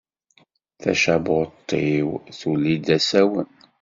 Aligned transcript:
Tacabuṭ-iw 0.81 2.09
tulli-d 2.39 2.83
d 2.87 2.95
asawen. 2.97 3.49